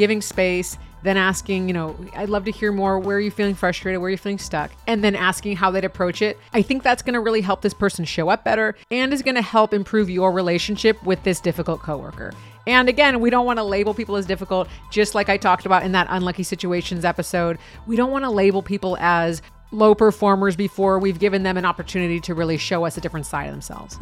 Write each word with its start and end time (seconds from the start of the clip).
giving 0.00 0.22
space, 0.22 0.78
then 1.02 1.18
asking, 1.18 1.68
you 1.68 1.74
know, 1.74 1.94
I'd 2.16 2.30
love 2.30 2.46
to 2.46 2.50
hear 2.50 2.72
more. 2.72 2.98
Where 2.98 3.18
are 3.18 3.20
you 3.20 3.30
feeling 3.30 3.54
frustrated? 3.54 4.00
Where 4.00 4.08
are 4.08 4.10
you 4.10 4.16
feeling 4.16 4.38
stuck? 4.38 4.70
And 4.86 5.04
then 5.04 5.14
asking 5.14 5.56
how 5.56 5.70
they'd 5.70 5.84
approach 5.84 6.22
it. 6.22 6.38
I 6.54 6.62
think 6.62 6.82
that's 6.82 7.02
going 7.02 7.14
to 7.14 7.20
really 7.20 7.42
help 7.42 7.60
this 7.60 7.74
person 7.74 8.06
show 8.06 8.30
up 8.30 8.42
better 8.42 8.76
and 8.90 9.12
is 9.12 9.20
going 9.20 9.34
to 9.34 9.42
help 9.42 9.74
improve 9.74 10.08
your 10.08 10.32
relationship 10.32 11.02
with 11.04 11.22
this 11.22 11.38
difficult 11.38 11.82
coworker. 11.82 12.32
And 12.66 12.88
again, 12.88 13.20
we 13.20 13.28
don't 13.28 13.44
want 13.44 13.58
to 13.58 13.62
label 13.62 13.92
people 13.92 14.16
as 14.16 14.24
difficult, 14.24 14.68
just 14.90 15.14
like 15.14 15.28
I 15.28 15.36
talked 15.36 15.66
about 15.66 15.82
in 15.82 15.92
that 15.92 16.06
unlucky 16.08 16.44
situations 16.44 17.04
episode. 17.04 17.58
We 17.86 17.94
don't 17.94 18.10
want 18.10 18.24
to 18.24 18.30
label 18.30 18.62
people 18.62 18.96
as 19.00 19.42
low 19.70 19.94
performers 19.94 20.56
before 20.56 20.98
we've 20.98 21.18
given 21.18 21.42
them 21.42 21.58
an 21.58 21.66
opportunity 21.66 22.20
to 22.20 22.34
really 22.34 22.56
show 22.56 22.84
us 22.86 22.96
a 22.96 23.02
different 23.02 23.26
side 23.26 23.46
of 23.46 23.52
themselves. 23.52 23.98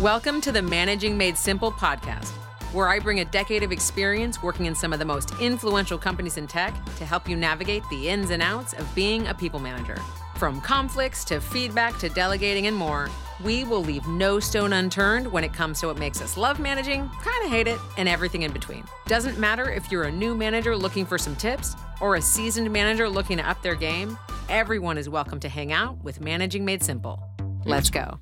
Welcome 0.00 0.40
to 0.40 0.50
the 0.50 0.62
Managing 0.62 1.18
Made 1.18 1.36
Simple 1.36 1.72
podcast, 1.72 2.32
where 2.72 2.88
I 2.88 2.98
bring 2.98 3.20
a 3.20 3.24
decade 3.24 3.62
of 3.62 3.72
experience 3.72 4.42
working 4.42 4.66
in 4.66 4.74
some 4.74 4.92
of 4.92 4.98
the 4.98 5.04
most 5.04 5.32
influential 5.40 5.98
companies 5.98 6.36
in 6.36 6.46
tech 6.46 6.74
to 6.96 7.04
help 7.04 7.28
you 7.28 7.36
navigate 7.36 7.82
the 7.90 8.08
ins 8.08 8.30
and 8.30 8.42
outs 8.42 8.72
of 8.74 8.94
being 8.94 9.26
a 9.26 9.34
people 9.34 9.58
manager. 9.60 9.96
From 10.36 10.60
conflicts 10.60 11.24
to 11.24 11.40
feedback 11.40 11.98
to 11.98 12.08
delegating 12.08 12.66
and 12.66 12.76
more, 12.76 13.10
we 13.44 13.64
will 13.64 13.82
leave 13.82 14.06
no 14.06 14.40
stone 14.40 14.72
unturned 14.72 15.30
when 15.30 15.44
it 15.44 15.52
comes 15.52 15.80
to 15.80 15.88
what 15.88 15.98
makes 15.98 16.22
us 16.22 16.36
love 16.36 16.60
managing, 16.60 17.08
kind 17.08 17.44
of 17.44 17.50
hate 17.50 17.66
it, 17.66 17.78
and 17.96 18.08
everything 18.08 18.42
in 18.42 18.52
between. 18.52 18.84
Doesn't 19.06 19.38
matter 19.38 19.70
if 19.70 19.90
you're 19.90 20.04
a 20.04 20.12
new 20.12 20.34
manager 20.34 20.76
looking 20.76 21.04
for 21.04 21.18
some 21.18 21.36
tips 21.36 21.74
or 22.00 22.16
a 22.16 22.22
seasoned 22.22 22.70
manager 22.70 23.08
looking 23.08 23.38
to 23.38 23.48
up 23.48 23.62
their 23.62 23.74
game, 23.74 24.16
everyone 24.48 24.96
is 24.96 25.08
welcome 25.08 25.40
to 25.40 25.48
hang 25.48 25.72
out 25.72 26.02
with 26.02 26.20
Managing 26.20 26.64
Made 26.64 26.82
Simple. 26.82 27.22
Let's 27.64 27.90
go. 27.90 28.18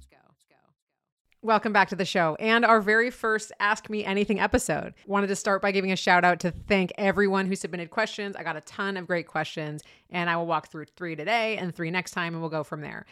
Welcome 1.43 1.73
back 1.73 1.89
to 1.91 1.95
the 1.95 2.05
show 2.05 2.37
and 2.41 2.65
our 2.65 2.81
very 2.81 3.13
first 3.13 3.53
Ask 3.61 3.89
Me 3.89 4.05
Anything 4.05 4.41
episode. 4.41 4.93
Wanted 5.07 5.29
to 5.29 5.37
start 5.37 5.63
by 5.63 5.71
giving 5.71 5.93
a 5.93 5.97
shout 5.97 6.25
out 6.25 6.41
to 6.41 6.51
thank 6.51 6.91
everyone 6.99 7.47
who 7.47 7.55
submitted 7.55 7.91
questions. 7.91 8.35
I 8.35 8.43
got 8.43 8.57
a 8.57 8.61
ton 8.63 8.97
of 8.97 9.07
great 9.07 9.29
questions, 9.29 9.85
and 10.11 10.29
I 10.29 10.37
will 10.37 10.49
walk 10.49 10.69
through 10.69 10.87
three 10.97 11.15
today 11.15 11.57
and 11.57 11.73
three 11.73 11.93
next 11.93 12.11
time, 12.11 12.35
and 12.35 12.43
we'll 12.43 12.51
go 12.51 12.65
from 12.65 12.81
there. 12.81 13.07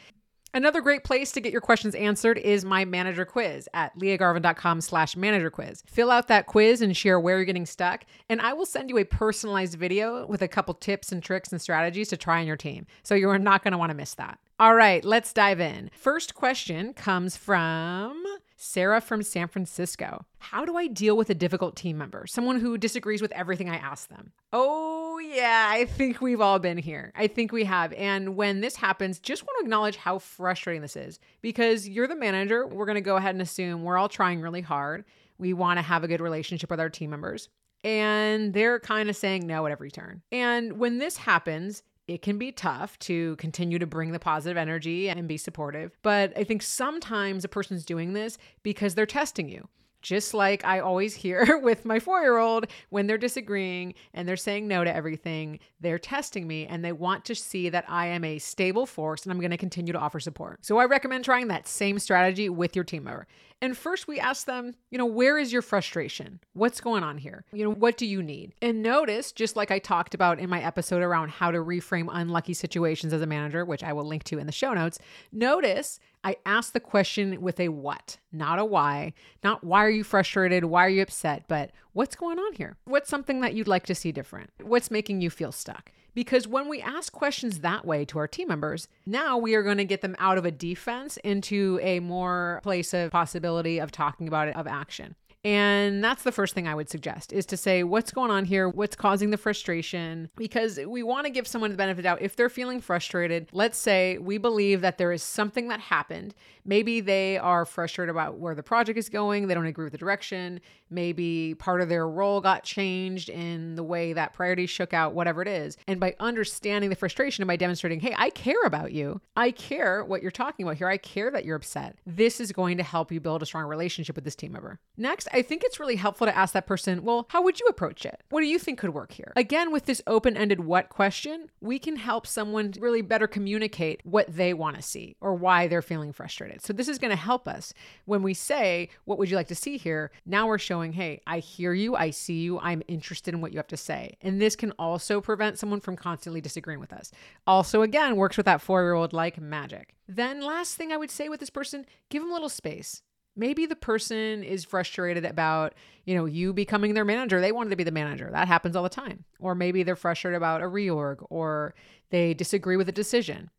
Another 0.53 0.81
great 0.81 1.05
place 1.05 1.31
to 1.33 1.41
get 1.41 1.53
your 1.53 1.61
questions 1.61 1.95
answered 1.95 2.37
is 2.39 2.65
my 2.65 2.85
manager 2.85 3.25
quiz 3.25 3.69
at 3.75 3.97
liagarvin.com 3.97 4.81
slash 4.81 5.15
manager 5.15 5.51
quiz. 5.51 5.85
Fill 5.87 6.11
out 6.11 6.27
that 6.27 6.47
quiz 6.47 6.83
and 6.83 6.97
share 6.97 7.21
where 7.21 7.37
you're 7.37 7.45
getting 7.45 7.65
stuck, 7.65 8.07
and 8.29 8.41
I 8.41 8.55
will 8.55 8.67
send 8.67 8.91
you 8.91 8.99
a 8.99 9.05
personalized 9.05 9.79
video 9.79 10.27
with 10.27 10.43
a 10.43 10.49
couple 10.49 10.75
tips 10.75 11.13
and 11.13 11.23
tricks 11.23 11.53
and 11.53 11.63
strategies 11.63 12.09
to 12.09 12.17
try 12.17 12.41
on 12.41 12.47
your 12.49 12.57
team. 12.57 12.89
So 13.05 13.15
you 13.15 13.31
are 13.31 13.39
not 13.39 13.63
going 13.63 13.71
to 13.71 13.79
want 13.79 13.91
to 13.91 13.97
miss 13.97 14.15
that. 14.15 14.41
All 14.59 14.75
right, 14.75 15.05
let's 15.05 15.35
dive 15.35 15.61
in. 15.61 15.91
First 15.93 16.35
question 16.35 16.95
comes 16.95 17.37
from 17.37 18.25
Sarah 18.57 19.03
from 19.03 19.23
San 19.23 19.49
Francisco. 19.49 20.25
How 20.39 20.65
do 20.65 20.79
I 20.79 20.87
deal 20.87 21.15
with 21.15 21.29
a 21.29 21.35
difficult 21.35 21.77
team 21.77 21.99
member, 21.99 22.27
someone 22.27 22.59
who 22.59 22.79
disagrees 22.79 23.21
with 23.21 23.33
everything 23.33 23.69
I 23.69 23.77
ask 23.77 24.09
them? 24.09 24.33
Oh, 24.55 25.19
yeah, 25.19 25.67
I 25.69 25.85
think 25.85 26.23
we've 26.23 26.41
all 26.41 26.59
been 26.59 26.79
here. 26.79 27.13
I 27.15 27.27
think 27.27 27.53
we 27.53 27.65
have. 27.65 27.93
And 27.93 28.35
when 28.35 28.63
this 28.63 28.77
happens, 28.77 29.19
just 29.19 29.43
want 29.43 29.59
to 29.59 29.65
acknowledge 29.67 29.97
how 29.97 30.19
frustrating 30.19 30.81
this 30.81 30.97
is 30.97 31.21
because 31.43 31.87
you're 31.87 32.09
the 32.09 32.17
manager. 32.17 32.67
We're 32.67 32.87
going 32.87 32.95
to 32.95 33.03
go 33.03 33.17
ahead 33.17 33.35
and 33.35 33.43
assume 33.43 33.83
we're 33.83 33.99
all 33.99 34.09
trying 34.09 34.41
really 34.41 34.63
hard. 34.63 35.05
We 35.37 35.53
want 35.53 35.77
to 35.77 35.83
have 35.83 36.03
a 36.03 36.09
good 36.09 36.23
relationship 36.23 36.71
with 36.71 36.81
our 36.81 36.89
team 36.89 37.11
members. 37.11 37.51
And 37.85 38.55
they're 38.55 38.81
kind 38.81 39.11
of 39.11 39.17
saying 39.17 39.47
no 39.47 39.67
at 39.67 39.73
every 39.73 39.91
turn. 39.91 40.23
And 40.33 40.79
when 40.79 40.97
this 40.97 41.19
happens, 41.19 41.83
it 42.09 42.23
can 42.23 42.39
be 42.39 42.53
tough 42.53 42.99
to 43.01 43.37
continue 43.37 43.79
to 43.79 43.87
bring 43.87 44.13
the 44.13 44.19
positive 44.19 44.57
energy 44.57 45.09
and 45.09 45.27
be 45.27 45.37
supportive. 45.37 45.97
But 46.03 46.37
I 46.37 46.45
think 46.45 46.63
sometimes 46.63 47.45
a 47.45 47.49
person's 47.49 47.85
doing 47.85 48.13
this 48.13 48.39
because 48.63 48.95
they're 48.95 49.07
testing 49.07 49.49
you. 49.49 49.69
Just 50.07 50.35
like 50.35 50.65
I 50.65 50.79
always 50.79 51.17
hear 51.17 51.59
with 51.63 51.85
my 51.85 51.99
four 51.99 52.21
year 52.21 52.37
old 52.37 52.69
when 52.91 53.09
they're 53.09 53.19
disagreeing 53.19 53.93
and 54.15 54.29
they're 54.29 54.37
saying 54.37 54.69
no 54.69 54.85
to 54.85 54.95
everything, 54.95 55.59
they're 55.81 55.99
testing 55.99 56.47
me 56.47 56.65
and 56.65 56.85
they 56.85 56.93
want 56.93 57.25
to 57.25 57.35
see 57.35 57.71
that 57.71 57.87
I 57.89 58.07
am 58.07 58.23
a 58.23 58.39
stable 58.39 58.87
force 58.87 59.25
and 59.25 59.33
I'm 59.33 59.41
going 59.41 59.51
to 59.51 59.57
continue 59.57 59.93
to 59.93 59.99
offer 59.99 60.21
support. 60.21 60.65
So 60.65 60.79
I 60.79 60.85
recommend 60.85 61.25
trying 61.25 61.49
that 61.49 61.67
same 61.67 61.99
strategy 61.99 62.49
with 62.49 62.77
your 62.77 62.85
team 62.85 63.03
member. 63.03 63.27
And 63.63 63.77
first, 63.77 64.07
we 64.07 64.21
ask 64.21 64.47
them, 64.47 64.75
you 64.91 64.99
know, 64.99 65.07
where 65.07 65.39
is 65.39 65.53
your 65.53 65.63
frustration? 65.63 66.41
What's 66.53 66.81
going 66.81 67.03
on 67.03 67.17
here? 67.17 67.45
You 67.53 67.65
know, 67.65 67.73
what 67.73 67.97
do 67.97 68.07
you 68.07 68.23
need? 68.23 68.53
And 68.61 68.83
notice, 68.83 69.33
just 69.33 69.57
like 69.57 69.71
I 69.71 69.79
talked 69.79 70.15
about 70.15 70.39
in 70.39 70.51
my 70.51 70.63
episode 70.63 71.03
around 71.03 71.31
how 71.31 71.51
to 71.51 71.59
reframe 71.59 72.09
unlucky 72.13 72.53
situations 72.53 73.15
as 73.15 73.23
a 73.23 73.27
manager, 73.27 73.65
which 73.65 73.83
I 73.83 73.95
will 73.95 74.05
link 74.05 74.25
to 74.25 74.39
in 74.39 74.47
the 74.47 74.53
show 74.53 74.75
notes, 74.75 74.99
notice 75.33 75.99
I 76.27 76.39
ask 76.45 76.73
the 76.73 76.81
question 76.81 77.41
with 77.41 77.61
a 77.61 77.69
what, 77.69 78.19
not 78.33 78.59
a 78.59 78.65
why. 78.65 79.13
Not 79.45 79.63
why 79.63 79.85
are 79.85 79.91
you 79.91 80.03
frustrated? 80.03 80.65
Why 80.65 80.85
are 80.85 80.91
you 80.91 81.01
upset? 81.01 81.45
But 81.47 81.71
what's 81.93 82.17
going 82.17 82.41
on 82.41 82.55
here? 82.55 82.77
What's 82.85 83.09
something 83.09 83.43
that 83.43 83.55
you'd 83.55 83.69
like 83.69 83.87
to 83.87 83.95
see 83.95 84.11
different? 84.11 84.51
What's 84.61 84.91
making 84.91 85.21
you 85.21 85.31
feel 85.31 85.53
stuck? 85.53 85.93
Because 86.15 86.49
when 86.49 86.69
we 86.69 86.81
ask 86.81 87.13
questions 87.13 87.61
that 87.61 87.87
way 87.87 88.05
to 88.07 88.19
our 88.19 88.27
team 88.27 88.49
members, 88.49 88.89
now 89.07 89.39
we 89.39 89.55
are 89.55 89.63
going 89.63 89.77
to 89.77 89.85
get 89.85 90.01
them 90.01 90.17
out 90.19 90.37
of 90.37 90.45
a 90.45 90.51
defense 90.51 91.17
into 91.19 91.79
a 91.81 92.01
more 92.01 92.59
place 92.65 92.93
of 92.93 93.13
possibility 93.13 93.79
of 93.79 93.93
talking 93.93 94.27
about 94.27 94.49
it, 94.49 94.57
of 94.57 94.67
action. 94.67 95.15
And 95.47 96.03
that's 96.03 96.25
the 96.25 96.33
first 96.33 96.55
thing 96.55 96.67
I 96.67 96.75
would 96.75 96.91
suggest 96.91 97.33
is 97.33 97.47
to 97.47 97.57
say, 97.57 97.85
what's 97.85 98.11
going 98.11 98.33
on 98.33 98.47
here? 98.47 98.69
What's 98.69 98.97
causing 98.97 99.31
the 99.31 99.37
frustration? 99.37 100.29
Because 100.35 100.81
we 100.85 101.05
want 101.05 101.25
to 101.27 101.31
give 101.31 101.47
someone 101.47 101.71
the 101.71 101.77
benefit 101.77 102.01
of 102.01 102.03
doubt. 102.03 102.21
If 102.21 102.35
they're 102.35 102.49
feeling 102.49 102.81
frustrated, 102.81 103.49
let's 103.53 103.79
say 103.79 104.19
we 104.19 104.39
believe 104.39 104.81
that 104.81 104.99
there 104.99 105.13
is 105.13 105.23
something 105.23 105.69
that 105.69 105.79
happened. 105.79 106.35
Maybe 106.65 107.01
they 107.01 107.39
are 107.39 107.65
frustrated 107.65 108.11
about 108.11 108.39
where 108.39 108.57
the 108.57 108.65
project 108.65 108.99
is 108.99 109.09
going. 109.09 109.47
They 109.47 109.55
don't 109.55 109.67
agree 109.67 109.85
with 109.85 109.93
the 109.93 109.99
direction. 109.99 110.61
Maybe 110.91 111.55
part 111.55 111.81
of 111.81 111.89
their 111.89 112.09
role 112.09 112.41
got 112.41 112.65
changed 112.65 113.29
in 113.29 113.77
the 113.77 113.85
way 113.85 114.15
that 114.15 114.33
priorities 114.33 114.71
shook 114.71 114.93
out, 114.93 115.15
whatever 115.15 115.43
it 115.43 115.49
is. 115.49 115.77
And 115.87 116.01
by 116.01 116.17
understanding 116.19 116.91
the 116.91 116.97
frustration 116.97 117.43
and 117.43 117.47
by 117.47 117.55
demonstrating, 117.55 118.01
hey, 118.01 118.17
I 118.19 118.31
care 118.31 118.65
about 118.65 118.91
you. 118.91 119.21
I 119.37 119.53
care 119.53 120.05
what 120.05 120.23
you're 120.23 120.33
talking 120.33 120.67
about 120.67 120.77
here. 120.79 120.89
I 120.89 120.97
care 120.97 121.31
that 121.31 121.45
you're 121.45 121.55
upset. 121.55 121.99
This 122.05 122.41
is 122.41 122.51
going 122.51 122.79
to 122.79 122.83
help 122.83 123.13
you 123.13 123.21
build 123.21 123.43
a 123.43 123.47
strong 123.47 123.67
relationship 123.67 124.17
with 124.17 124.25
this 124.25 124.35
team 124.35 124.51
member. 124.51 124.81
Next, 124.97 125.29
I 125.37 125.43
think 125.43 125.65
it's 125.65 125.79
really 125.79 125.97
helpful 125.97 126.27
to 126.27 126.35
ask 126.35 126.55
that 126.55 126.67
person, 126.67 127.03
well, 127.03 127.27
how 127.29 127.43
would 127.43 127.61
you 127.61 127.67
approach 127.67 128.07
it? 128.07 128.23
What 128.31 128.41
do 128.41 128.47
you 128.47 128.59
think 128.59 128.79
could 128.79 128.95
work 128.95 129.13
here? 129.13 129.35
Again, 129.37 129.71
with 129.71 129.85
this 129.85 130.01
open 130.07 130.35
ended 130.35 130.61
what 130.61 130.89
question, 130.89 131.51
we 131.61 131.79
can 131.79 131.97
help 131.97 132.27
someone 132.27 132.73
really 132.81 133.03
better 133.03 133.27
communicate 133.27 134.01
what 134.07 134.35
they 134.35 134.55
want 134.55 134.77
to 134.77 134.83
see 134.83 135.15
or 135.21 135.35
why 135.35 135.69
they're 135.69 135.83
feeling 135.83 136.15
frustrated. 136.15 136.63
So, 136.63 136.73
this 136.73 136.89
is 136.89 136.99
going 136.99 137.11
to 137.11 137.17
help 137.17 137.47
us 137.47 137.75
when 138.07 138.23
we 138.23 138.33
say, 138.33 138.89
What 139.05 139.19
would 139.19 139.29
you 139.29 139.37
like 139.37 139.49
to 139.49 139.55
see 139.55 139.77
here? 139.77 140.11
Now 140.25 140.47
we're 140.47 140.57
showing, 140.57 140.95
Hey, 140.95 141.21
I 141.27 141.41
hear 141.41 141.75
you, 141.75 141.95
I 141.95 142.13
see 142.13 142.41
you, 142.41 142.59
I'm 142.61 142.83
interested 142.89 143.35
in 143.35 143.43
what 143.43 143.53
you 143.53 143.59
have 143.59 143.67
to 143.67 143.77
say. 143.77 144.17
And 144.23 144.41
this 144.41 144.57
can 144.57 144.71
also 144.79 145.21
prevent 145.21 145.59
someone 145.59 145.81
from 145.81 145.97
constantly 145.97 146.41
disagreeing 146.41 146.81
with 146.81 146.95
us. 146.95 147.13
Also, 147.47 147.83
again, 147.83 148.17
works 148.17 148.39
with 148.39 148.47
that 148.47 148.63
four 148.63 148.83
year 148.83 148.95
old 148.95 149.13
like 149.13 149.39
magic. 149.39 149.97
Then, 150.09 150.41
last 150.41 150.77
thing 150.77 150.93
I 150.93 150.97
would 150.97 151.11
say 151.11 151.29
with 151.29 151.41
this 151.41 151.51
person, 151.51 151.85
give 152.09 152.23
them 152.23 152.31
a 152.31 152.35
little 152.35 152.49
space 152.49 153.03
maybe 153.37 153.67
the 153.67 153.77
person 153.77 154.43
is 154.43 154.65
frustrated 154.65 155.25
about 155.25 155.75
you 156.05 156.15
know 156.15 156.25
you 156.25 156.53
becoming 156.53 156.95
their 156.95 157.05
manager. 157.05 157.41
They 157.41 157.53
wanted 157.53 157.71
to 157.71 157.77
be 157.77 157.85
the 157.85 157.91
manager. 157.91 158.31
That 158.33 158.49
happens 158.49 158.77
all 158.77 158.83
the 158.83 158.89
time. 158.89 159.25
Or 159.39 159.55
maybe 159.55 159.83
they're 159.83 159.97
frustrated 159.97 160.37
about 160.37 160.63
a 160.63 160.67
reorg 160.67 161.25
or 161.31 161.75
they 162.11 162.35
disagree 162.35 162.77
with 162.77 162.89
a 162.89 162.93
decision 162.93 163.51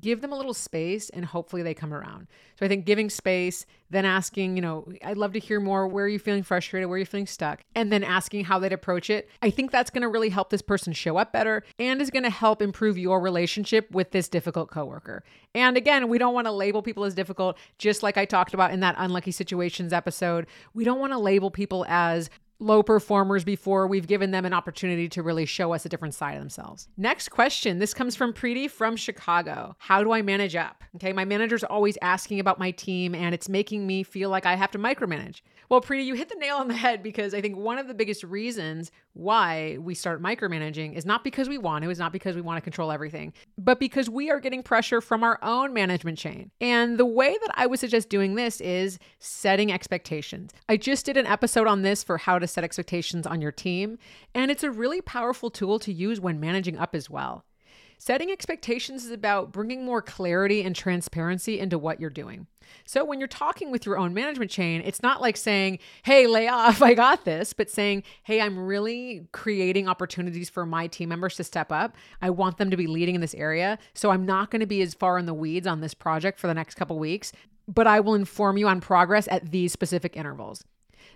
give 0.00 0.20
them 0.20 0.32
a 0.32 0.36
little 0.36 0.54
space 0.54 1.10
and 1.10 1.24
hopefully 1.24 1.62
they 1.62 1.74
come 1.74 1.92
around. 1.92 2.26
So 2.58 2.64
I 2.64 2.68
think 2.68 2.86
giving 2.86 3.10
space, 3.10 3.66
then 3.90 4.04
asking, 4.04 4.56
you 4.56 4.62
know, 4.62 4.90
I'd 5.04 5.18
love 5.18 5.32
to 5.34 5.38
hear 5.38 5.60
more. 5.60 5.86
Where 5.86 6.06
are 6.06 6.08
you 6.08 6.18
feeling 6.18 6.42
frustrated? 6.42 6.88
Where 6.88 6.96
are 6.96 6.98
you 6.98 7.06
feeling 7.06 7.26
stuck? 7.26 7.60
And 7.74 7.92
then 7.92 8.02
asking 8.02 8.44
how 8.44 8.58
they'd 8.58 8.72
approach 8.72 9.10
it. 9.10 9.28
I 9.42 9.50
think 9.50 9.70
that's 9.70 9.90
going 9.90 10.02
to 10.02 10.08
really 10.08 10.30
help 10.30 10.50
this 10.50 10.62
person 10.62 10.92
show 10.92 11.18
up 11.18 11.32
better 11.32 11.62
and 11.78 12.00
is 12.00 12.10
going 12.10 12.22
to 12.22 12.30
help 12.30 12.62
improve 12.62 12.96
your 12.96 13.20
relationship 13.20 13.90
with 13.90 14.12
this 14.12 14.28
difficult 14.28 14.70
coworker. 14.70 15.22
And 15.54 15.76
again, 15.76 16.08
we 16.08 16.16
don't 16.16 16.32
want 16.32 16.46
to 16.46 16.52
label 16.52 16.80
people 16.80 17.04
as 17.04 17.14
difficult, 17.14 17.58
just 17.76 18.02
like 18.02 18.16
I 18.16 18.24
talked 18.24 18.54
about 18.54 18.70
in 18.70 18.80
that 18.80 18.94
unlucky 18.96 19.32
situations 19.32 19.92
episode. 19.92 20.46
We 20.72 20.84
don't 20.84 20.98
want 20.98 21.12
to 21.12 21.18
label 21.18 21.50
people 21.50 21.84
as 21.88 22.30
low 22.62 22.82
performers 22.82 23.44
before 23.44 23.86
we've 23.86 24.06
given 24.06 24.30
them 24.30 24.44
an 24.44 24.52
opportunity 24.52 25.08
to 25.10 25.22
really 25.22 25.44
show 25.44 25.72
us 25.72 25.84
a 25.84 25.88
different 25.88 26.14
side 26.14 26.34
of 26.34 26.40
themselves. 26.40 26.88
Next 26.96 27.28
question. 27.28 27.78
This 27.78 27.92
comes 27.92 28.16
from 28.16 28.32
Preeti 28.32 28.70
from 28.70 28.96
Chicago. 28.96 29.76
How 29.78 30.02
do 30.02 30.12
I 30.12 30.22
manage 30.22 30.56
up? 30.56 30.84
Okay, 30.96 31.12
my 31.12 31.24
manager's 31.24 31.64
always 31.64 31.98
asking 32.02 32.40
about 32.40 32.58
my 32.58 32.70
team 32.70 33.14
and 33.14 33.34
it's 33.34 33.48
making 33.48 33.86
me 33.86 34.02
feel 34.02 34.30
like 34.30 34.46
I 34.46 34.54
have 34.54 34.70
to 34.72 34.78
micromanage. 34.78 35.40
Well, 35.68 35.80
Preeti, 35.80 36.04
you 36.04 36.14
hit 36.14 36.28
the 36.28 36.34
nail 36.34 36.56
on 36.56 36.68
the 36.68 36.74
head 36.74 37.02
because 37.02 37.32
I 37.32 37.40
think 37.40 37.56
one 37.56 37.78
of 37.78 37.88
the 37.88 37.94
biggest 37.94 38.24
reasons 38.24 38.90
why 39.14 39.78
we 39.80 39.94
start 39.94 40.22
micromanaging 40.22 40.94
is 40.94 41.06
not 41.06 41.24
because 41.24 41.48
we 41.48 41.56
want 41.56 41.84
to, 41.84 41.90
is 41.90 41.98
not 41.98 42.12
because 42.12 42.36
we 42.36 42.42
want 42.42 42.58
to 42.58 42.60
control 42.60 42.92
everything, 42.92 43.32
but 43.56 43.80
because 43.80 44.10
we 44.10 44.30
are 44.30 44.38
getting 44.38 44.62
pressure 44.62 45.00
from 45.00 45.22
our 45.22 45.38
own 45.42 45.72
management 45.72 46.18
chain. 46.18 46.50
And 46.60 46.98
the 46.98 47.06
way 47.06 47.30
that 47.40 47.50
I 47.54 47.66
would 47.66 47.78
suggest 47.78 48.10
doing 48.10 48.34
this 48.34 48.60
is 48.60 48.98
setting 49.18 49.72
expectations. 49.72 50.50
I 50.68 50.76
just 50.76 51.06
did 51.06 51.16
an 51.16 51.26
episode 51.26 51.66
on 51.66 51.82
this 51.82 52.02
for 52.04 52.18
how 52.18 52.38
to 52.38 52.46
set 52.52 52.64
expectations 52.64 53.26
on 53.26 53.40
your 53.40 53.52
team, 53.52 53.98
and 54.34 54.50
it's 54.50 54.62
a 54.62 54.70
really 54.70 55.00
powerful 55.00 55.50
tool 55.50 55.78
to 55.80 55.92
use 55.92 56.20
when 56.20 56.40
managing 56.40 56.78
up 56.78 56.94
as 56.94 57.08
well. 57.08 57.44
Setting 58.04 58.32
expectations 58.32 59.04
is 59.04 59.12
about 59.12 59.52
bringing 59.52 59.84
more 59.84 60.02
clarity 60.02 60.62
and 60.64 60.74
transparency 60.74 61.60
into 61.60 61.78
what 61.78 62.00
you're 62.00 62.10
doing. 62.10 62.48
So 62.84 63.04
when 63.04 63.20
you're 63.20 63.28
talking 63.28 63.70
with 63.70 63.86
your 63.86 63.96
own 63.96 64.12
management 64.12 64.50
chain, 64.50 64.82
it's 64.84 65.04
not 65.04 65.20
like 65.20 65.36
saying, 65.36 65.78
hey, 66.02 66.26
lay 66.26 66.48
off, 66.48 66.82
I 66.82 66.94
got 66.94 67.24
this, 67.24 67.52
but 67.52 67.70
saying, 67.70 68.02
hey, 68.24 68.40
I'm 68.40 68.58
really 68.58 69.28
creating 69.30 69.86
opportunities 69.88 70.50
for 70.50 70.66
my 70.66 70.88
team 70.88 71.10
members 71.10 71.36
to 71.36 71.44
step 71.44 71.70
up. 71.70 71.96
I 72.20 72.30
want 72.30 72.58
them 72.58 72.70
to 72.70 72.76
be 72.76 72.88
leading 72.88 73.14
in 73.14 73.20
this 73.20 73.34
area. 73.34 73.78
So 73.94 74.10
I'm 74.10 74.26
not 74.26 74.50
going 74.50 74.60
to 74.60 74.66
be 74.66 74.82
as 74.82 74.94
far 74.94 75.16
in 75.16 75.26
the 75.26 75.32
weeds 75.32 75.68
on 75.68 75.80
this 75.80 75.94
project 75.94 76.40
for 76.40 76.48
the 76.48 76.54
next 76.54 76.74
couple 76.74 76.98
weeks, 76.98 77.30
but 77.68 77.86
I 77.86 78.00
will 78.00 78.14
inform 78.14 78.56
you 78.56 78.66
on 78.66 78.80
progress 78.80 79.28
at 79.30 79.52
these 79.52 79.72
specific 79.72 80.16
intervals. 80.16 80.64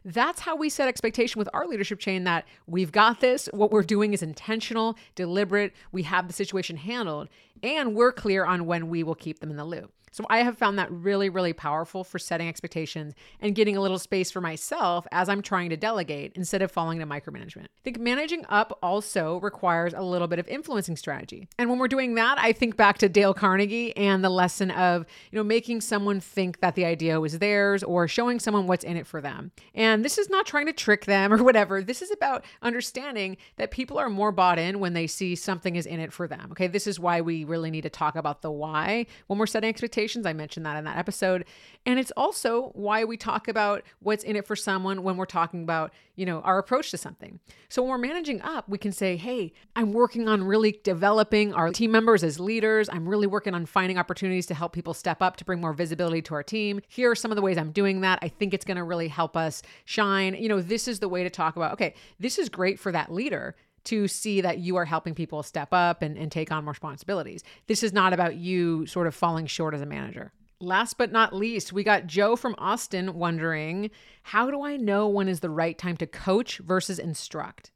That's 0.04 0.40
how 0.40 0.56
we 0.56 0.68
set 0.68 0.88
expectation 0.88 1.38
with 1.38 1.48
our 1.52 1.66
leadership 1.66 1.98
chain 1.98 2.24
that 2.24 2.46
we've 2.66 2.92
got 2.92 3.20
this. 3.20 3.48
What 3.52 3.70
we're 3.70 3.82
doing 3.82 4.12
is 4.12 4.22
intentional, 4.22 4.96
deliberate. 5.14 5.72
We 5.92 6.02
have 6.04 6.28
the 6.28 6.34
situation 6.34 6.76
handled, 6.76 7.28
and 7.62 7.94
we're 7.94 8.12
clear 8.12 8.44
on 8.44 8.66
when 8.66 8.88
we 8.88 9.02
will 9.02 9.14
keep 9.14 9.40
them 9.40 9.50
in 9.50 9.56
the 9.56 9.64
loop. 9.64 9.92
So 10.16 10.24
I 10.30 10.38
have 10.38 10.56
found 10.56 10.78
that 10.78 10.90
really, 10.90 11.28
really 11.28 11.52
powerful 11.52 12.02
for 12.02 12.18
setting 12.18 12.48
expectations 12.48 13.12
and 13.38 13.54
getting 13.54 13.76
a 13.76 13.82
little 13.82 13.98
space 13.98 14.30
for 14.30 14.40
myself 14.40 15.06
as 15.12 15.28
I'm 15.28 15.42
trying 15.42 15.68
to 15.68 15.76
delegate 15.76 16.32
instead 16.34 16.62
of 16.62 16.70
falling 16.70 17.02
into 17.02 17.14
micromanagement. 17.14 17.64
I 17.64 17.82
think 17.84 17.98
managing 17.98 18.46
up 18.48 18.78
also 18.82 19.38
requires 19.40 19.92
a 19.92 20.00
little 20.00 20.26
bit 20.26 20.38
of 20.38 20.48
influencing 20.48 20.96
strategy. 20.96 21.48
And 21.58 21.68
when 21.68 21.78
we're 21.78 21.86
doing 21.86 22.14
that, 22.14 22.38
I 22.38 22.52
think 22.52 22.78
back 22.78 22.96
to 22.98 23.10
Dale 23.10 23.34
Carnegie 23.34 23.94
and 23.94 24.24
the 24.24 24.30
lesson 24.30 24.70
of, 24.70 25.04
you 25.30 25.36
know, 25.36 25.44
making 25.44 25.82
someone 25.82 26.20
think 26.20 26.60
that 26.60 26.76
the 26.76 26.86
idea 26.86 27.20
was 27.20 27.38
theirs 27.38 27.82
or 27.82 28.08
showing 28.08 28.40
someone 28.40 28.66
what's 28.66 28.84
in 28.84 28.96
it 28.96 29.06
for 29.06 29.20
them. 29.20 29.52
And 29.74 30.02
this 30.02 30.16
is 30.16 30.30
not 30.30 30.46
trying 30.46 30.64
to 30.64 30.72
trick 30.72 31.04
them 31.04 31.30
or 31.34 31.44
whatever. 31.44 31.82
This 31.82 32.00
is 32.00 32.10
about 32.10 32.42
understanding 32.62 33.36
that 33.56 33.70
people 33.70 33.98
are 33.98 34.08
more 34.08 34.32
bought 34.32 34.58
in 34.58 34.80
when 34.80 34.94
they 34.94 35.08
see 35.08 35.34
something 35.34 35.76
is 35.76 35.84
in 35.84 36.00
it 36.00 36.10
for 36.10 36.26
them. 36.26 36.48
Okay. 36.52 36.68
This 36.68 36.86
is 36.86 36.98
why 36.98 37.20
we 37.20 37.44
really 37.44 37.70
need 37.70 37.82
to 37.82 37.90
talk 37.90 38.16
about 38.16 38.40
the 38.40 38.50
why 38.50 39.04
when 39.26 39.38
we're 39.38 39.46
setting 39.46 39.68
expectations 39.68 40.05
I 40.26 40.32
mentioned 40.32 40.66
that 40.66 40.76
in 40.76 40.84
that 40.84 40.98
episode. 40.98 41.44
And 41.84 41.98
it's 41.98 42.12
also 42.16 42.70
why 42.74 43.04
we 43.04 43.16
talk 43.16 43.48
about 43.48 43.82
what's 44.00 44.24
in 44.24 44.36
it 44.36 44.46
for 44.46 44.54
someone 44.54 45.02
when 45.02 45.16
we're 45.16 45.24
talking 45.24 45.62
about, 45.62 45.92
you 46.14 46.26
know, 46.26 46.40
our 46.42 46.58
approach 46.58 46.90
to 46.92 46.98
something. 46.98 47.40
So 47.68 47.82
when 47.82 47.90
we're 47.90 47.98
managing 47.98 48.40
up, 48.42 48.68
we 48.68 48.78
can 48.78 48.92
say, 48.92 49.16
hey, 49.16 49.52
I'm 49.74 49.92
working 49.92 50.28
on 50.28 50.44
really 50.44 50.80
developing 50.84 51.52
our 51.54 51.70
team 51.70 51.90
members 51.90 52.22
as 52.22 52.38
leaders. 52.38 52.88
I'm 52.88 53.08
really 53.08 53.26
working 53.26 53.54
on 53.54 53.66
finding 53.66 53.98
opportunities 53.98 54.46
to 54.46 54.54
help 54.54 54.72
people 54.72 54.94
step 54.94 55.22
up 55.22 55.36
to 55.36 55.44
bring 55.44 55.60
more 55.60 55.72
visibility 55.72 56.22
to 56.22 56.34
our 56.34 56.42
team. 56.42 56.80
Here 56.88 57.10
are 57.10 57.16
some 57.16 57.32
of 57.32 57.36
the 57.36 57.42
ways 57.42 57.58
I'm 57.58 57.72
doing 57.72 58.00
that. 58.02 58.18
I 58.22 58.28
think 58.28 58.54
it's 58.54 58.64
going 58.64 58.76
to 58.76 58.84
really 58.84 59.08
help 59.08 59.36
us 59.36 59.62
shine. 59.84 60.34
You 60.34 60.48
know, 60.48 60.60
this 60.60 60.88
is 60.88 61.00
the 61.00 61.08
way 61.08 61.22
to 61.22 61.30
talk 61.30 61.56
about, 61.56 61.72
okay, 61.72 61.94
this 62.20 62.38
is 62.38 62.48
great 62.48 62.78
for 62.78 62.92
that 62.92 63.12
leader 63.12 63.56
to 63.86 64.08
see 64.08 64.40
that 64.40 64.58
you 64.58 64.76
are 64.76 64.84
helping 64.84 65.14
people 65.14 65.42
step 65.42 65.68
up 65.72 66.02
and, 66.02 66.16
and 66.16 66.30
take 66.30 66.52
on 66.52 66.64
more 66.64 66.72
responsibilities. 66.72 67.42
This 67.66 67.82
is 67.82 67.92
not 67.92 68.12
about 68.12 68.36
you 68.36 68.86
sort 68.86 69.06
of 69.06 69.14
falling 69.14 69.46
short 69.46 69.74
as 69.74 69.80
a 69.80 69.86
manager. 69.86 70.32
Last 70.58 70.96
but 70.96 71.12
not 71.12 71.34
least, 71.34 71.72
we 71.72 71.84
got 71.84 72.06
Joe 72.06 72.34
from 72.34 72.54
Austin 72.56 73.14
wondering 73.14 73.90
how 74.22 74.50
do 74.50 74.62
I 74.62 74.76
know 74.76 75.06
when 75.06 75.28
is 75.28 75.40
the 75.40 75.50
right 75.50 75.76
time 75.76 75.96
to 75.98 76.06
coach 76.06 76.58
versus 76.58 76.98
instruct? 76.98 77.72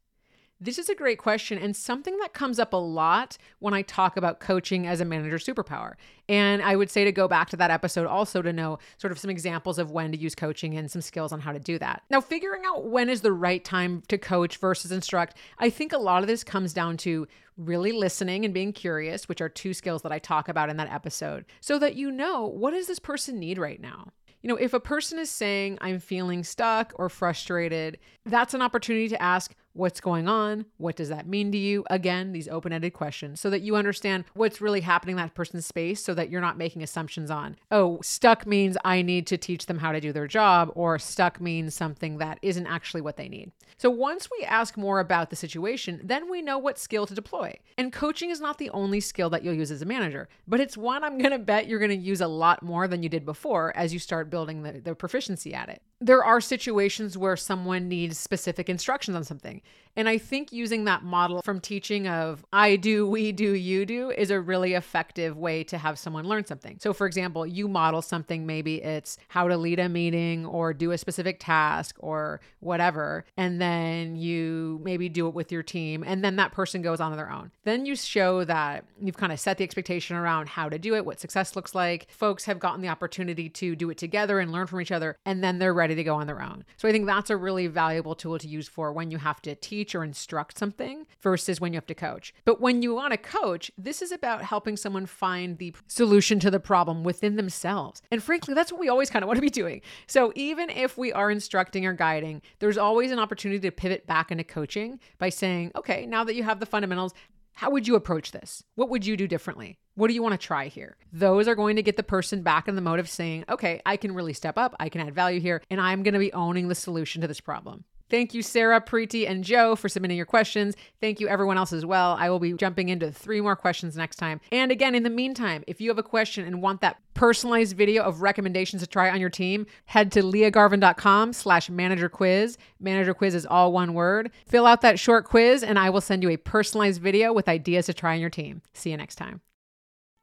This 0.63 0.77
is 0.77 0.89
a 0.89 0.95
great 0.95 1.17
question 1.17 1.57
and 1.57 1.75
something 1.75 2.15
that 2.19 2.33
comes 2.33 2.59
up 2.59 2.71
a 2.71 2.77
lot 2.77 3.35
when 3.57 3.73
I 3.73 3.81
talk 3.81 4.15
about 4.15 4.39
coaching 4.39 4.85
as 4.85 5.01
a 5.01 5.05
manager 5.05 5.37
superpower. 5.37 5.93
And 6.29 6.61
I 6.61 6.75
would 6.75 6.91
say 6.91 7.03
to 7.03 7.11
go 7.11 7.27
back 7.27 7.49
to 7.49 7.57
that 7.57 7.71
episode 7.71 8.05
also 8.05 8.43
to 8.43 8.53
know 8.53 8.77
sort 8.99 9.11
of 9.11 9.17
some 9.17 9.31
examples 9.31 9.79
of 9.79 9.89
when 9.89 10.11
to 10.11 10.19
use 10.19 10.35
coaching 10.35 10.77
and 10.77 10.89
some 10.91 11.01
skills 11.01 11.31
on 11.31 11.39
how 11.39 11.51
to 11.51 11.57
do 11.57 11.79
that. 11.79 12.03
Now, 12.11 12.21
figuring 12.21 12.61
out 12.63 12.85
when 12.85 13.09
is 13.09 13.21
the 13.21 13.33
right 13.33 13.65
time 13.65 14.03
to 14.09 14.19
coach 14.19 14.57
versus 14.57 14.91
instruct, 14.91 15.35
I 15.57 15.71
think 15.71 15.93
a 15.93 15.97
lot 15.97 16.21
of 16.21 16.27
this 16.27 16.43
comes 16.43 16.73
down 16.73 16.95
to 16.97 17.27
really 17.57 17.91
listening 17.91 18.45
and 18.45 18.53
being 18.53 18.71
curious, 18.71 19.27
which 19.27 19.41
are 19.41 19.49
two 19.49 19.73
skills 19.73 20.03
that 20.03 20.11
I 20.11 20.19
talk 20.19 20.47
about 20.47 20.69
in 20.69 20.77
that 20.77 20.93
episode, 20.93 21.45
so 21.59 21.79
that 21.79 21.95
you 21.95 22.11
know 22.11 22.45
what 22.45 22.69
does 22.71 22.85
this 22.85 22.99
person 22.99 23.39
need 23.39 23.57
right 23.57 23.81
now? 23.81 24.09
You 24.43 24.47
know, 24.47 24.55
if 24.55 24.73
a 24.73 24.79
person 24.79 25.19
is 25.19 25.29
saying, 25.29 25.77
I'm 25.81 25.99
feeling 25.99 26.43
stuck 26.43 26.93
or 26.95 27.09
frustrated, 27.09 27.99
that's 28.25 28.53
an 28.53 28.61
opportunity 28.61 29.07
to 29.09 29.21
ask, 29.21 29.55
What's 29.73 30.01
going 30.01 30.27
on? 30.27 30.65
What 30.77 30.97
does 30.97 31.07
that 31.09 31.27
mean 31.27 31.51
to 31.53 31.57
you? 31.57 31.85
Again, 31.89 32.33
these 32.33 32.49
open 32.49 32.73
ended 32.73 32.93
questions 32.93 33.39
so 33.39 33.49
that 33.49 33.61
you 33.61 33.77
understand 33.77 34.25
what's 34.33 34.59
really 34.59 34.81
happening 34.81 35.13
in 35.13 35.17
that 35.17 35.33
person's 35.33 35.65
space 35.65 36.03
so 36.03 36.13
that 36.13 36.29
you're 36.29 36.41
not 36.41 36.57
making 36.57 36.83
assumptions 36.83 37.31
on, 37.31 37.55
oh, 37.71 37.99
stuck 38.01 38.45
means 38.45 38.75
I 38.83 39.01
need 39.01 39.27
to 39.27 39.37
teach 39.37 39.67
them 39.67 39.77
how 39.77 39.93
to 39.93 40.01
do 40.01 40.11
their 40.11 40.27
job, 40.27 40.71
or 40.75 40.99
stuck 40.99 41.39
means 41.39 41.73
something 41.73 42.17
that 42.17 42.37
isn't 42.41 42.67
actually 42.67 42.99
what 42.99 43.15
they 43.15 43.29
need. 43.29 43.51
So 43.77 43.89
once 43.89 44.27
we 44.29 44.45
ask 44.45 44.75
more 44.75 44.99
about 44.99 45.29
the 45.29 45.35
situation, 45.35 46.01
then 46.03 46.29
we 46.29 46.41
know 46.41 46.57
what 46.57 46.77
skill 46.77 47.05
to 47.05 47.15
deploy. 47.15 47.57
And 47.77 47.93
coaching 47.93 48.29
is 48.29 48.41
not 48.41 48.57
the 48.57 48.69
only 48.71 48.99
skill 48.99 49.29
that 49.29 49.43
you'll 49.43 49.53
use 49.53 49.71
as 49.71 49.81
a 49.81 49.85
manager, 49.85 50.27
but 50.47 50.59
it's 50.59 50.75
one 50.75 51.03
I'm 51.03 51.17
going 51.17 51.31
to 51.31 51.39
bet 51.39 51.67
you're 51.67 51.79
going 51.79 51.91
to 51.91 51.97
use 51.97 52.21
a 52.21 52.27
lot 52.27 52.61
more 52.61 52.87
than 52.87 53.03
you 53.03 53.09
did 53.09 53.25
before 53.25 53.75
as 53.77 53.93
you 53.93 53.99
start 53.99 54.29
building 54.29 54.63
the, 54.63 54.73
the 54.73 54.95
proficiency 54.95 55.53
at 55.53 55.69
it. 55.69 55.81
There 55.99 56.23
are 56.23 56.41
situations 56.41 57.17
where 57.17 57.37
someone 57.37 57.87
needs 57.87 58.17
specific 58.17 58.69
instructions 58.69 59.15
on 59.15 59.23
something. 59.23 59.60
And 59.95 60.07
I 60.07 60.17
think 60.17 60.51
using 60.51 60.85
that 60.85 61.03
model 61.03 61.41
from 61.41 61.59
teaching 61.59 62.07
of 62.07 62.45
I 62.53 62.75
do, 62.75 63.07
we 63.07 63.31
do, 63.31 63.53
you 63.53 63.85
do 63.85 64.09
is 64.09 64.31
a 64.31 64.39
really 64.39 64.73
effective 64.73 65.37
way 65.37 65.63
to 65.65 65.77
have 65.77 65.99
someone 65.99 66.25
learn 66.25 66.45
something. 66.45 66.77
So, 66.79 66.93
for 66.93 67.07
example, 67.07 67.45
you 67.45 67.67
model 67.67 68.01
something, 68.01 68.45
maybe 68.45 68.81
it's 68.81 69.17
how 69.27 69.47
to 69.47 69.57
lead 69.57 69.79
a 69.79 69.89
meeting 69.89 70.45
or 70.45 70.73
do 70.73 70.91
a 70.91 70.97
specific 70.97 71.37
task 71.39 71.95
or 71.99 72.39
whatever. 72.59 73.25
And 73.35 73.59
then 73.59 74.15
you 74.15 74.79
maybe 74.83 75.09
do 75.09 75.27
it 75.27 75.33
with 75.33 75.51
your 75.51 75.63
team. 75.63 76.03
And 76.05 76.23
then 76.23 76.37
that 76.37 76.53
person 76.53 76.81
goes 76.81 77.01
on 77.01 77.15
their 77.15 77.31
own. 77.31 77.51
Then 77.65 77.85
you 77.85 77.95
show 77.95 78.45
that 78.45 78.85
you've 79.01 79.17
kind 79.17 79.33
of 79.33 79.39
set 79.39 79.57
the 79.57 79.63
expectation 79.63 80.15
around 80.15 80.47
how 80.47 80.69
to 80.69 80.79
do 80.79 80.95
it, 80.95 81.05
what 81.05 81.19
success 81.19 81.55
looks 81.55 81.75
like. 81.75 82.09
Folks 82.09 82.45
have 82.45 82.59
gotten 82.59 82.81
the 82.81 82.87
opportunity 82.87 83.49
to 83.49 83.75
do 83.75 83.89
it 83.89 83.97
together 83.97 84.39
and 84.39 84.51
learn 84.51 84.67
from 84.67 84.79
each 84.79 84.91
other. 84.91 85.17
And 85.25 85.43
then 85.43 85.59
they're 85.59 85.73
ready 85.73 85.95
to 85.95 86.03
go 86.03 86.15
on 86.15 86.27
their 86.27 86.41
own. 86.41 86.63
So, 86.77 86.87
I 86.87 86.93
think 86.93 87.05
that's 87.05 87.29
a 87.29 87.37
really 87.37 87.67
valuable 87.67 88.15
tool 88.15 88.39
to 88.39 88.47
use 88.47 88.69
for 88.69 88.93
when 88.93 89.11
you 89.11 89.17
have 89.17 89.41
to 89.41 89.50
teach 89.55 89.81
teach 89.81 89.95
or 89.95 90.03
instruct 90.03 90.59
something 90.59 91.07
versus 91.21 91.59
when 91.59 91.73
you 91.73 91.77
have 91.77 91.87
to 91.87 91.95
coach. 91.95 92.33
But 92.45 92.61
when 92.61 92.81
you 92.81 92.93
want 92.93 93.13
to 93.13 93.17
coach, 93.17 93.71
this 93.77 94.01
is 94.01 94.11
about 94.11 94.43
helping 94.43 94.77
someone 94.77 95.05
find 95.05 95.57
the 95.57 95.73
solution 95.87 96.39
to 96.41 96.51
the 96.51 96.59
problem 96.59 97.03
within 97.03 97.35
themselves. 97.35 98.01
And 98.11 98.21
frankly, 98.21 98.53
that's 98.53 98.71
what 98.71 98.79
we 98.79 98.89
always 98.89 99.09
kind 99.09 99.23
of 99.23 99.27
want 99.29 99.37
to 99.37 99.41
be 99.41 99.49
doing. 99.49 99.81
So 100.07 100.31
even 100.35 100.69
if 100.69 100.97
we 100.97 101.11
are 101.11 101.31
instructing 101.31 101.85
or 101.85 101.93
guiding, 101.93 102.41
there's 102.59 102.77
always 102.77 103.11
an 103.11 103.19
opportunity 103.19 103.59
to 103.61 103.71
pivot 103.71 104.05
back 104.05 104.31
into 104.31 104.43
coaching 104.43 104.99
by 105.17 105.29
saying, 105.29 105.71
okay, 105.75 106.05
now 106.05 106.23
that 106.23 106.35
you 106.35 106.43
have 106.43 106.59
the 106.59 106.65
fundamentals, 106.65 107.13
how 107.53 107.71
would 107.71 107.87
you 107.87 107.95
approach 107.95 108.31
this? 108.31 108.63
What 108.75 108.89
would 108.89 109.05
you 109.05 109.17
do 109.17 109.27
differently? 109.27 109.77
What 109.95 110.07
do 110.07 110.13
you 110.13 110.23
want 110.23 110.39
to 110.39 110.47
try 110.47 110.67
here? 110.67 110.95
Those 111.11 111.47
are 111.47 111.55
going 111.55 111.75
to 111.75 111.83
get 111.83 111.97
the 111.97 112.03
person 112.03 112.43
back 112.43 112.67
in 112.67 112.75
the 112.75 112.81
mode 112.81 112.99
of 112.99 113.09
saying, 113.09 113.45
okay, 113.49 113.81
I 113.85 113.97
can 113.97 114.13
really 114.13 114.33
step 114.33 114.57
up, 114.57 114.75
I 114.79 114.89
can 114.89 115.01
add 115.01 115.13
value 115.13 115.39
here, 115.39 115.61
and 115.69 115.81
I'm 115.81 116.01
going 116.01 116.13
to 116.13 116.19
be 116.19 116.31
owning 116.33 116.69
the 116.69 116.75
solution 116.75 117.21
to 117.21 117.27
this 117.27 117.41
problem. 117.41 117.83
Thank 118.11 118.33
you, 118.33 118.41
Sarah, 118.41 118.81
Preeti, 118.81 119.27
and 119.27 119.41
Joe 119.41 119.77
for 119.77 119.87
submitting 119.87 120.17
your 120.17 120.25
questions. 120.25 120.75
Thank 120.99 121.21
you, 121.21 121.29
everyone 121.29 121.57
else 121.57 121.71
as 121.71 121.85
well. 121.85 122.17
I 122.19 122.29
will 122.29 122.39
be 122.39 122.51
jumping 122.51 122.89
into 122.89 123.09
three 123.09 123.39
more 123.39 123.55
questions 123.55 123.95
next 123.95 124.17
time. 124.17 124.41
And 124.51 124.69
again, 124.69 124.95
in 124.95 125.03
the 125.03 125.09
meantime, 125.09 125.63
if 125.65 125.79
you 125.79 125.87
have 125.89 125.97
a 125.97 126.03
question 126.03 126.45
and 126.45 126.61
want 126.61 126.81
that 126.81 126.97
personalized 127.13 127.77
video 127.77 128.03
of 128.03 128.21
recommendations 128.21 128.81
to 128.81 128.87
try 128.87 129.09
on 129.09 129.21
your 129.21 129.29
team, 129.29 129.65
head 129.85 130.11
to 130.11 130.21
liagarvin.com 130.23 131.31
slash 131.31 131.69
manager 131.69 132.09
quiz. 132.09 132.57
Manager 132.81 133.13
quiz 133.13 133.33
is 133.33 133.45
all 133.45 133.71
one 133.71 133.93
word. 133.93 134.29
Fill 134.45 134.67
out 134.67 134.81
that 134.81 134.99
short 134.99 135.23
quiz, 135.23 135.63
and 135.63 135.79
I 135.79 135.89
will 135.89 136.01
send 136.01 136.21
you 136.21 136.29
a 136.29 136.37
personalized 136.37 137.01
video 137.01 137.31
with 137.31 137.47
ideas 137.47 137.85
to 137.85 137.93
try 137.93 138.15
on 138.15 138.19
your 138.19 138.29
team. 138.29 138.61
See 138.73 138.91
you 138.91 138.97
next 138.97 139.15
time. 139.15 139.39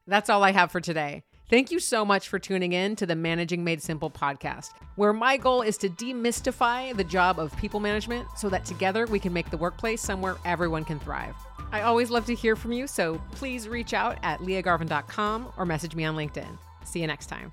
That's 0.06 0.28
all 0.28 0.44
I 0.44 0.52
have 0.52 0.70
for 0.70 0.82
today. 0.82 1.22
Thank 1.48 1.70
you 1.70 1.80
so 1.80 2.04
much 2.04 2.28
for 2.28 2.38
tuning 2.38 2.74
in 2.74 2.94
to 2.96 3.06
the 3.06 3.16
Managing 3.16 3.64
Made 3.64 3.82
Simple 3.82 4.10
podcast, 4.10 4.72
where 4.96 5.14
my 5.14 5.38
goal 5.38 5.62
is 5.62 5.78
to 5.78 5.88
demystify 5.88 6.94
the 6.94 7.04
job 7.04 7.38
of 7.38 7.56
people 7.56 7.80
management 7.80 8.28
so 8.36 8.50
that 8.50 8.66
together 8.66 9.06
we 9.06 9.18
can 9.18 9.32
make 9.32 9.48
the 9.48 9.56
workplace 9.56 10.02
somewhere 10.02 10.36
everyone 10.44 10.84
can 10.84 11.00
thrive. 11.00 11.34
I 11.72 11.82
always 11.82 12.10
love 12.10 12.26
to 12.26 12.34
hear 12.34 12.54
from 12.54 12.72
you, 12.72 12.86
so 12.86 13.18
please 13.32 13.66
reach 13.66 13.94
out 13.94 14.18
at 14.22 14.40
liagarvin.com 14.40 15.52
or 15.56 15.64
message 15.64 15.94
me 15.94 16.04
on 16.04 16.16
LinkedIn. 16.16 16.58
See 16.84 17.00
you 17.00 17.06
next 17.06 17.26
time. 17.26 17.52